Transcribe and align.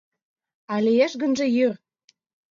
А 0.73 0.75
лиеш 0.85 1.13
гынже 1.21 1.45
йӱр? 1.57 1.73